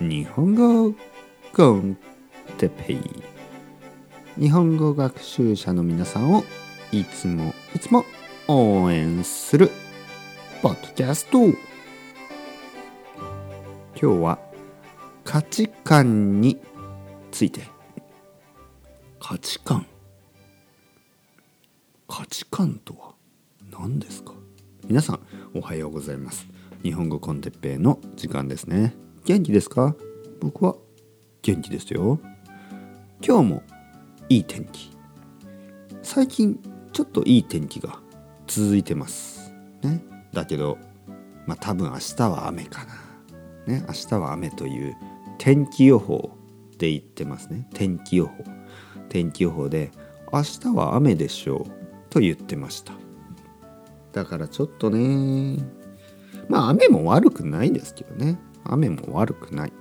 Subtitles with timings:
[0.00, 0.94] 日本語
[1.54, 1.96] コン
[2.58, 3.00] テペイ。
[4.38, 6.44] 日本語学習者の皆さんを
[6.92, 8.04] いつもいつも
[8.46, 9.70] 応援する
[10.60, 11.46] ポッドキャスト。
[11.46, 11.56] 今
[13.96, 14.38] 日は
[15.24, 16.60] 価値観に
[17.30, 17.62] ついて。
[19.18, 19.86] 価値観。
[22.06, 23.14] 価値観とは
[23.72, 24.34] 何ですか？
[24.86, 25.20] 皆さん
[25.54, 26.46] おはようございます。
[26.82, 28.94] 日本語コンテッペイの時間ですね。
[29.26, 29.96] 元気ですか？
[30.40, 30.76] 僕は
[31.42, 32.20] 元気ですよ。
[33.20, 33.62] 今日も
[34.28, 34.96] いい天気。
[36.00, 36.60] 最近
[36.92, 37.98] ちょっといい天気が
[38.46, 39.52] 続いてます。
[39.82, 40.00] ね？
[40.32, 40.78] だけど
[41.44, 42.94] まあ多分明日は雨かな。
[43.66, 43.84] ね？
[43.88, 44.96] 明日は雨という
[45.38, 46.30] 天気予報
[46.78, 47.68] で言ってますね。
[47.74, 48.44] 天気予報。
[49.08, 49.90] 天気予報で
[50.32, 51.70] 明日は雨でしょう
[52.10, 52.92] と言ってました。
[54.12, 55.58] だからちょっとね。
[56.48, 58.38] まあ雨も悪くないですけどね。
[58.72, 59.72] 雨も悪くない。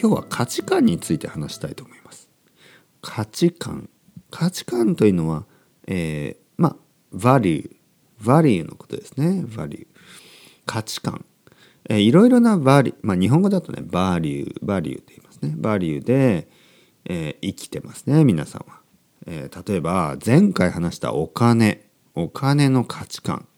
[0.00, 2.28] 今日は価値観について話したいと思います。
[3.00, 3.88] 価値観。
[4.30, 5.44] 価値観というのは、
[5.86, 6.76] えー、まあ
[7.14, 7.76] value
[8.20, 9.44] value のことですね。
[9.46, 9.86] value
[10.64, 11.24] 価値観、
[11.88, 15.54] えー、いろいろな value まあ日本語だとね value value って言いますね。
[15.58, 16.48] value で、
[17.04, 18.80] えー、生きてますね皆さんは、
[19.26, 21.88] えー、例えば前回話したお金。
[22.14, 23.48] お金の価値観。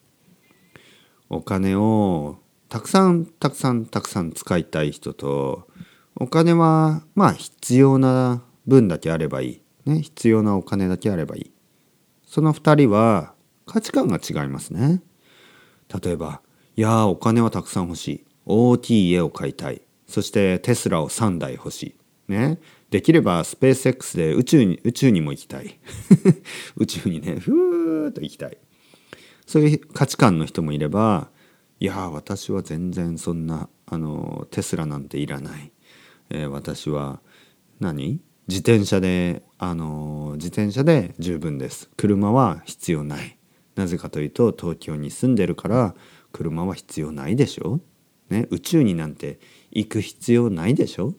[1.29, 5.69] お金をたくさんたくさんたくさん使いたい人と
[6.17, 11.53] お金はまあ必要な分だけあればいい、ね、必要なお金だけあればいい。
[12.27, 13.35] その2人は
[13.67, 15.03] 価値観が違いますね。
[16.03, 16.41] 例えば
[16.77, 18.27] いやお金はたくさん欲しい。
[18.47, 19.83] 大きい家を買いたい。
[20.07, 21.83] そしてテスラを3台欲し
[22.29, 22.33] い。
[22.33, 22.59] ね
[22.91, 25.79] できればスペース X で宇宙に宇宙にも行きたい。
[26.77, 28.59] 宇宙にねふーっと行きたい。
[29.47, 31.29] そういう価値観の人もいれば
[31.85, 35.71] いや私は全然そんなあのテスラなんていらない、
[36.31, 37.21] えー、私は
[37.79, 38.23] 何？
[38.49, 41.91] 自転車であの自転車で十分です。
[41.99, 43.37] 車は必要ない。
[43.75, 45.95] なぜかというと東京に住んでるから
[46.33, 47.81] 車は必要ないでしょ、
[48.31, 49.39] ね、宇宙になんて
[49.71, 51.13] 行く必要ないでしょ、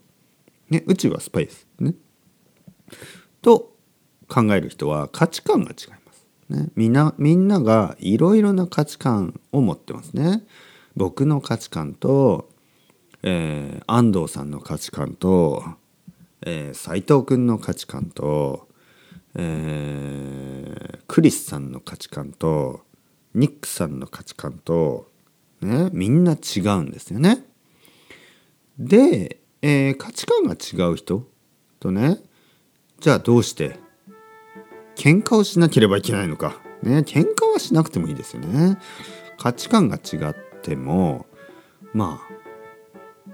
[0.72, 1.68] ね、宇宙はスペース。
[1.80, 1.94] ね。
[3.44, 3.78] と
[4.28, 6.05] 考える人は価値観が違い
[6.50, 10.44] ね、みんなみんながいろいろな価値観を持ってますね。
[10.96, 12.50] 僕の価値観と、
[13.24, 15.64] えー、安藤さんの価値観と、
[16.42, 18.68] えー、斉藤君の価値観と、
[19.36, 22.82] えー、クリスさんの価値観と
[23.34, 25.10] ニックさんの価値観と、
[25.62, 27.44] ね、みんな違うんですよね。
[28.78, 31.28] で、えー、価値観が違う人
[31.80, 32.20] とね
[33.00, 33.80] じゃあどうして
[34.96, 36.56] 喧嘩をしなければいけないのか。
[36.84, 38.78] ね、喧嘩はしなくてもいいですよね。
[39.38, 41.26] 価値観が違っても、
[41.94, 42.36] まあ、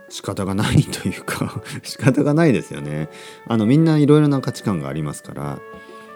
[0.09, 3.09] 仕方がないというか 仕方がないですよね。
[3.47, 5.59] あの、みんないろいろな価値観がありますから、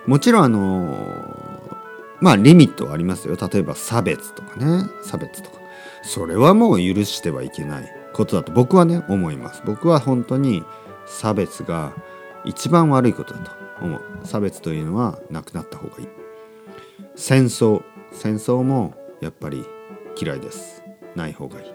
[0.05, 1.35] もちろんあの、
[2.21, 3.35] まあ、リミットはありますよ。
[3.35, 4.89] 例えば差別とかね。
[5.03, 5.57] 差別とか。
[6.03, 9.61] それはもう許してはいけないことだと僕はね、思います。
[9.65, 10.63] 僕は本当に
[11.05, 11.93] 差別が
[12.45, 16.07] 一番悪いことだと思う差別というのはなくなった方がいい。
[17.15, 17.83] 戦争。
[18.11, 19.65] 戦争もやっぱり
[20.19, 20.83] 嫌いです。
[21.15, 21.71] ない方がいい。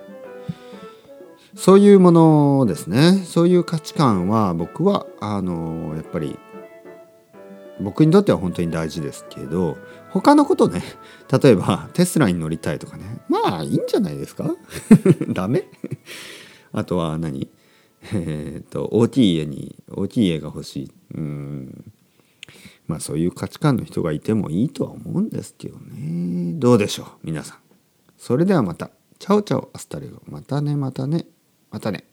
[1.54, 3.22] そういうものですね。
[3.26, 6.38] そういう価値観は僕はあのやっぱり
[7.80, 9.76] 僕にとっては本当に大事ですけど
[10.10, 10.82] 他のことね
[11.42, 13.04] 例えばテスラに乗りたいとかね。
[13.28, 14.54] まあいいんじゃないですか？
[15.28, 15.64] ダメ？
[16.72, 17.48] あとは何？
[18.14, 20.92] えっ、と大きい家に大きい家が欲しい。
[21.16, 21.89] うん。
[22.90, 26.54] まあそういう価値観の人がいてもいいとは思うんですけどね。
[26.58, 27.58] どうでしょう皆さん。
[28.18, 28.90] それではまた。
[29.20, 30.20] ciao ciao hasta luego。
[30.26, 31.26] またねまたね。
[31.70, 32.09] またね。